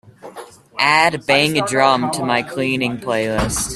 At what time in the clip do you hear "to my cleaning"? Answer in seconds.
2.09-2.97